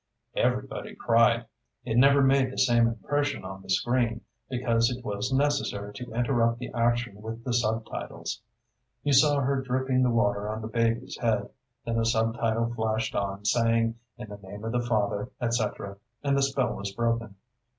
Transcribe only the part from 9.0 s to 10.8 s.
You saw her dripping the water on the